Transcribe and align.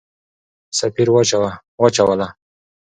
په 0.69 0.73
سفیر 0.79 1.07
واچوله. 1.81 2.27